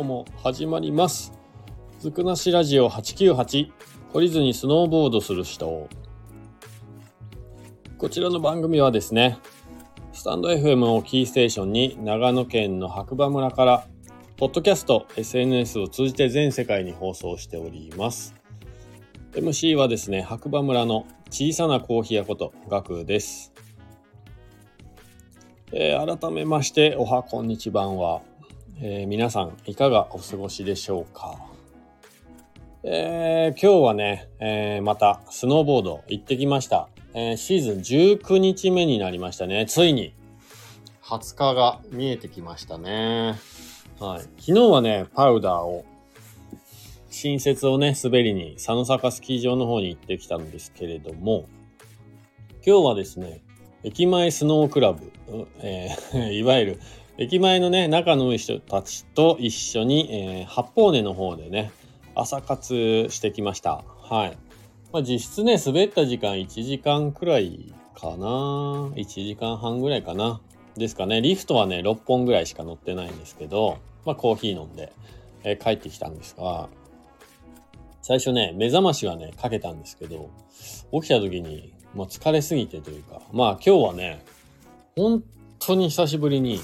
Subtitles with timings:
[0.00, 1.30] 今日も始まります。
[1.98, 3.70] ずくなしラジオ898
[4.14, 5.90] 懲りずにスノーボードする人。
[7.98, 9.36] こちらの番組はですね、
[10.14, 13.86] スタンド FM をキーステーションに長野県の白馬村から、
[14.38, 18.34] ポッドキャスト、SNS を通じて全世界に放送しております。
[19.32, 23.52] MC はですね、白馬村の小さなコーヒー屋こと、ガクです。
[25.72, 28.22] えー改めまして、おはこんにちばんは。
[28.78, 31.36] えー皆さん、いかがお過ごしでしょうか？
[32.82, 36.88] えー今日はね、えーまた、スノーボード行ってきました。
[37.14, 37.78] えーシーズン
[38.18, 39.66] 19日目になりましたね。
[39.66, 40.14] ついに、
[41.02, 43.38] 20日が見えてきましたね。
[43.98, 44.20] はい。
[44.20, 45.84] 昨日はね、パウダーを、
[47.10, 51.46] 新設をね、滑りに、佐野坂スキー場の方に行ってきたんですけれども、
[52.64, 53.42] 今日はですね、
[53.82, 56.80] 駅前スノークラブ、うえー いわゆる
[57.22, 61.70] 駅前のね、仲のいい人たちと一緒に、えー八方根の方でね、
[62.14, 63.84] 朝活してきました。
[63.98, 64.38] はい。
[64.90, 68.24] まあ、実質ね、滑った時間1時間くらいかな。
[68.96, 70.40] 1時間半ぐらいかな。
[70.78, 71.20] ですかね。
[71.20, 74.90] リフトはね、6本ぐらいしか乗ってないんですけど、まあ、コーヒー飲んで、
[75.44, 76.70] えー帰ってきたんですが、
[78.00, 80.30] 最初ね、目覚ましはね、かけたんですけど、
[80.90, 84.24] 起きた時に、もう疲れすぎてというか、まあ今日はね、
[84.96, 85.22] 本
[85.58, 86.60] 当に久しぶりに、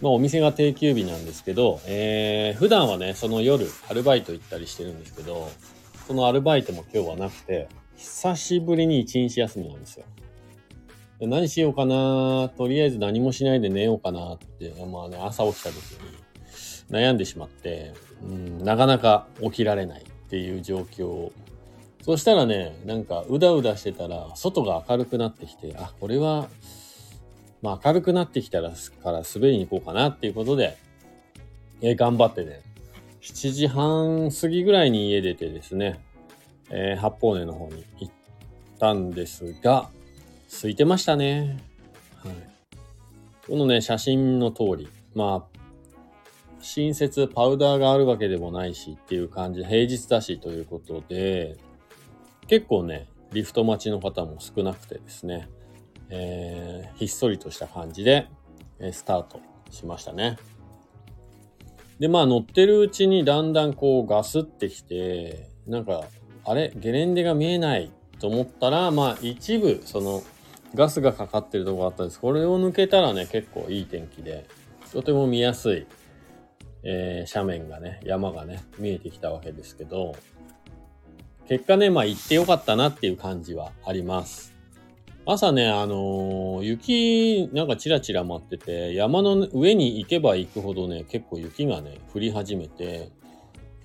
[0.00, 5.50] まあお店が定休日なんですけど、えー、普段はね、その夜、アルバイト行ったりしてるんですけど、
[6.06, 10.04] そのアルバイトも今日はなくて、久しぶりに一日休みなんですよ。
[11.18, 15.98] で何しようかなとりあえず何もしないで寝ようかなって、まあね、朝起きた時に
[16.90, 21.30] 悩んでしまって、うん、なかなか起きられないっていう状況
[22.02, 26.48] そしたらね、なんかうだうだしてたら、外が明るくなってきて、あ、これは、
[27.62, 30.76] まあ明るくなってきたらから滑りに行こうかなっていうことで、
[31.82, 32.62] えー頑張ってね、
[33.20, 36.00] 7時半過ぎぐらいに家出てですね、
[36.70, 38.12] えー八方根の方に行っ
[38.78, 39.88] たんですが、
[40.50, 41.58] 空いてましたね。
[42.24, 42.34] はい。
[43.46, 45.58] このね、写真の通り、まあ、
[46.60, 51.56] 新設パウダーがあるわけでもないしっていう感じで、平日だしということで、
[52.46, 55.48] 結構ね、リフト待ちの方も少なくてですね、
[56.10, 58.26] えーひっそりとした感じで、
[58.78, 59.40] えースタート
[59.70, 60.36] しましたね。
[61.98, 66.04] で、まあ乗ってるうちにだんだんこうガスってきて、なんか、
[66.44, 66.72] あれ？
[66.76, 70.22] ゲレンデが見えないと思ったら、まあ一部、その、
[70.74, 72.20] ガスがかかってるとこがあったんです。
[72.20, 74.46] これを抜けたらね、結構いい天気で、
[74.92, 75.86] とても見やすい、
[76.82, 80.16] えー斜面がね、山がね、見えてきたわけですけど、
[81.48, 84.58] 結果ね、まあ行ってよかったなっていう感じはあります。
[85.26, 93.10] 朝ね、あのー雪、なんかチラチラ舞ってて、山の上に行けば行くほどね、結構雪がね、降り始めて、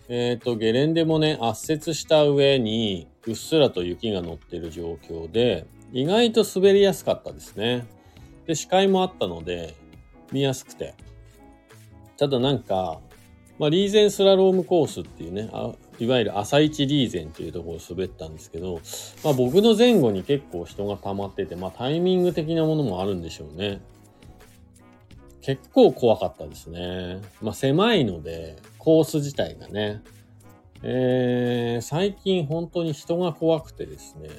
[0.07, 7.85] えっ、と、ゲレンデもね、圧雪した上に、うっすらと雪が乗ってる状況で、意外と滑りやすかったですね。
[8.45, 9.75] で、視界もあったので、
[10.31, 10.93] 見やすくて。
[12.17, 13.01] ただなんか、
[13.57, 15.49] まあ、リーゼンスラロームコースっていうね、
[15.99, 18.81] いわゆる朝一リーゼンっていうところを滑ったんですけど、
[19.23, 23.81] まあ、僕の前後に結構人が溜まってて、まあ、タイミング的なものもあるんでしょうね。
[25.41, 27.21] 結構怖かったですね。
[27.41, 30.01] まあ、狭いので、コース自体がね。
[30.81, 34.29] えー、最近本当に人が怖くてですね。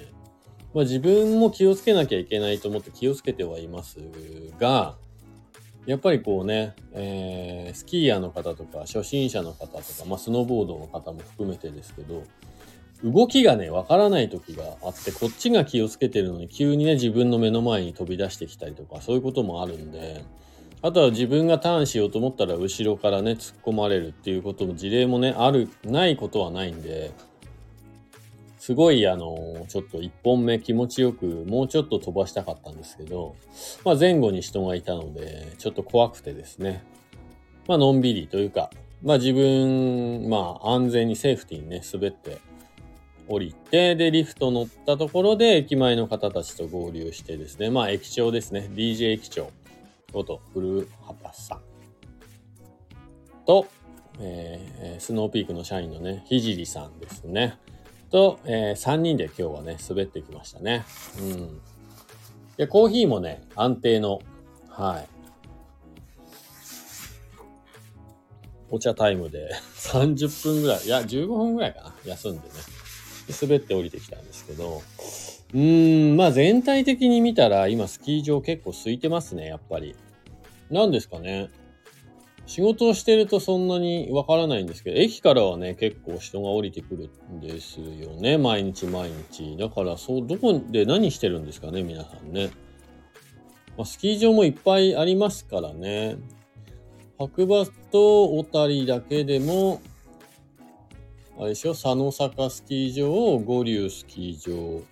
[0.74, 3.98] まあ、自分も気をつけなきゃいけないと思って気をつけてはいます
[4.58, 4.96] が、
[5.86, 12.24] やっぱりこうね、えースキーヤーの方とか初心者の方とか、まあ、スノーボードの方も含めてですけど、
[13.04, 20.24] 動きがね、わからない時があって、こっちが気をつけてるのに急にね、自分の目の前に飛び出してきたりとか、そういうこともあるんで、
[20.82, 27.12] あとは自分がターンしようと思ったら後ろからね、突っ込まれるっていうことも事例もね、ある、ないことはないんで、
[28.66, 33.37] すごいあの、ちょっと一本目気持ちよく、もうちょっと飛ばしたかったんですけど、
[33.84, 36.83] まあ前後に人がいたので、ちょっと怖くてですね、
[37.68, 38.71] まあのんびりというか、
[39.04, 42.39] まあ自分、まあ安全にセーフティーにね、滑って
[43.28, 49.53] 降りて、で、リフト乗ったところで駅前の方たちと合流してですね、まあ駅長ですね、DJ 駅長
[50.12, 51.60] こと古畑さん。
[53.47, 53.69] と、
[54.19, 57.60] えースノーピークの社員のね、ひじりさんですね。
[58.10, 60.84] と、え3人で今日はね、滑ってきましたね。
[61.20, 61.60] うん。
[62.56, 64.20] で、コーヒーもね、安定の、
[64.68, 65.08] はい。
[68.70, 72.44] お茶タイムで 30分ぐらい、いや、15分ぐらいかな、休んでね。
[73.28, 74.82] で滑って降りてきたんですけど、
[75.52, 79.94] うーん、まあ全体的に見たら今スキー場結構空いてますね、やっぱり。
[80.70, 81.48] なんですかね。
[82.47, 88.39] 仕事をしてるとそんなにわからないんですけど、駅からはね、結構人が降りてくるんですよね。
[88.39, 89.57] 毎日毎日。
[89.57, 92.51] だから、そう、どこで何してるんですかね、皆さんね。
[93.77, 96.16] まあ、スキー場もいっぱいありますからね。
[97.19, 99.81] 白馬と小谷だけでも、
[101.39, 104.83] あれでしょ、佐野坂スキー場、五竜スキー場、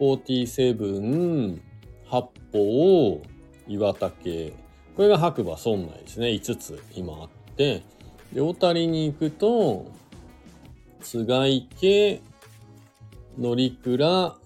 [0.00, 1.60] 47、
[2.06, 3.22] 八方、
[3.68, 4.61] 岩竹、
[4.96, 6.28] これが白馬村内ですね。
[6.28, 7.82] 5つ今あって、
[8.32, 9.86] で、小谷に行くと、
[11.00, 12.20] 津賀池、
[13.38, 14.36] 乗鞍、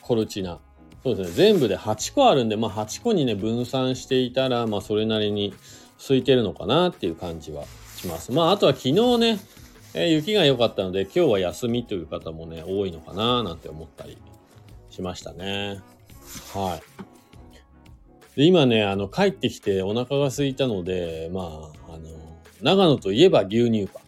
[0.00, 0.58] コルチナ。
[1.02, 1.34] そうですね。
[1.36, 5.54] 全部で8個あるんで、まあ8個にね、分散していたら、まあそれなりに
[5.98, 7.64] 空いてるのかなっていう感じは
[7.96, 8.32] します。
[8.32, 9.38] まああとは昨日ね、
[9.94, 14.18] えー、雪が良かったので、今日は休みという方もね、多いのかななんて思ったり
[14.90, 15.80] しましたね。
[16.52, 17.13] はい。
[18.36, 22.08] で、今ね、あの、帰ってきてお腹が空いたので、まあ、あの、
[22.62, 24.02] 長野といえば牛乳パン。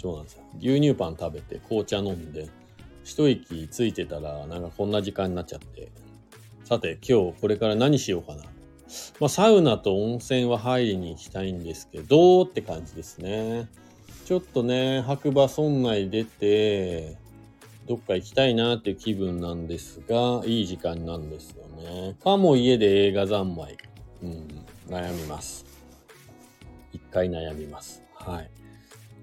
[0.00, 0.42] そうなんですよ。
[0.58, 2.48] 牛乳パン食べて紅茶飲んで、
[3.02, 5.90] 一息ついてたら、なんかこんな時間になっちゃって。
[6.64, 8.44] さて、今日これから何しようかな。
[9.18, 13.68] まあ、サウナと温泉は入りに行きたいんですけど、って感じですね。
[14.24, 17.16] ちょっとね、白馬村内出て、
[17.86, 22.16] どっか行きたいなっていう気分なんですが、いい時間なんですよね。
[22.22, 23.76] かも家で映画三昧。
[24.22, 24.48] うん、
[24.88, 25.66] 悩みます。
[26.92, 28.02] 一回悩みます。
[28.14, 28.50] はい。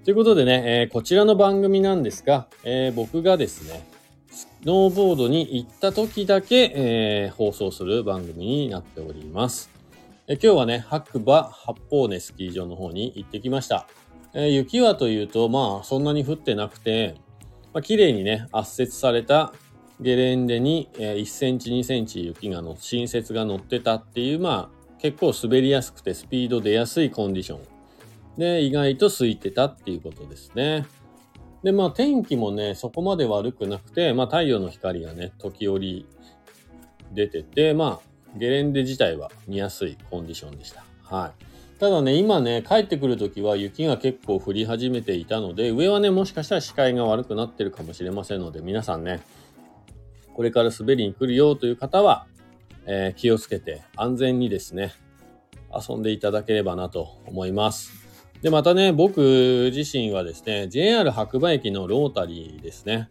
[0.04, 3.84] ということでね、えー、こちらの番組なんですが、えー、僕がですね、
[4.30, 9.70] スノーボードに行った時だけ、えー、放送する番組になっております。
[10.28, 13.88] え今日はね、白馬八方根スキー場の方に行ってきました。
[14.34, 17.16] え雪はというと、まあ、そんなに降ってなくて、
[17.72, 19.52] まあ、綺麗にね、圧雪された
[20.02, 27.60] ゲレンデに、え1センチ2センチ雪がの新雪が乗ってたっていうまあ結構滑りやすくてスピード出やすいコンディション
[28.38, 30.86] で意外と空いてたっていうことですね。
[31.62, 36.04] でまあ天気もねそこまで悪くなくてまあ太陽の光がね時折
[37.12, 40.84] 出ててまあゲレンデ自体は見やすいコンディションでした。
[41.04, 41.32] はい。
[41.82, 49.20] ただね、今ね、帰ってくるときは雪が結構降り始めていたので、上はね、もしかしたら視界が悪くなってるかもしれませんので、皆さんね、
[50.32, 52.28] これから滑りに来るよという方は、
[52.86, 54.92] えー、気をつけて安全にですね、
[55.74, 57.90] 遊んでいただければなと思います。
[58.42, 63.08] で、またね、僕自身はですね、JR 白馬駅のロータリーですね。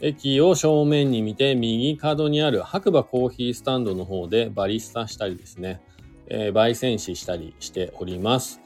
[0.00, 5.82] 駅を正面に見て右角にある白馬コーヒースタンドの方でバリスタしたりですね、
[6.28, 8.60] えー、焙煎紙したりしております。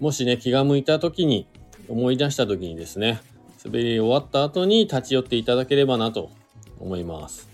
[0.00, 1.46] もしね、気が向いた時に、
[1.88, 3.20] 思い出した時にですね、
[3.64, 6.30] 滑り終わった後に立ち寄っていただければなと
[6.78, 7.48] 思います。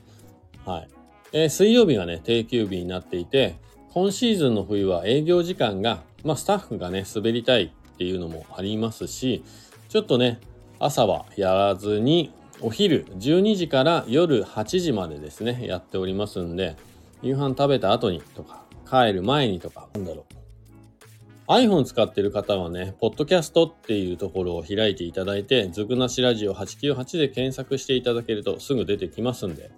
[0.64, 0.88] はい。
[1.32, 3.56] えー、水曜日がね、定休日になっていて、
[3.93, 9.44] 今シーズンの冬は営業時間が、まあ、スタッフがね、滑りたいっていうのもありますし、
[9.88, 10.40] ちょっとね、
[10.78, 16.76] 朝はやらずに、お昼12時から夜8時までですね、やっておりますんで、
[17.22, 21.50] 夕飯食べた後にとか、帰る前にとか、なんだろう。
[21.50, 29.71] iPhone 使ってる方はね、ポッドキャストっていうところを開いていただいて、ずくなしラジオ898で検索していただけるとすぐ出てきますんで、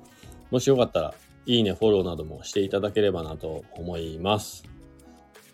[0.50, 1.14] もしよかったら、
[1.46, 4.64] いいね、フォローなどもしていただければなと思います。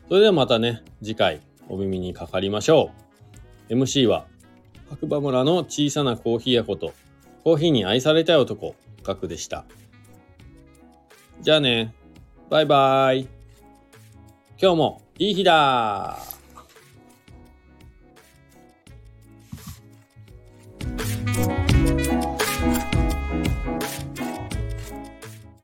[0.09, 2.91] それではまたね、次回お耳にかかりましょ
[3.69, 3.75] う。
[3.75, 4.27] MC は、
[4.89, 6.95] 白馬村の小さなコーヒー屋こと、
[7.45, 9.67] コーヒーに愛されたい男、ガクでした。
[11.43, 11.95] じゃあね、
[12.49, 13.40] バイバーイ。
[14.63, 16.30] 今日もいい日だ。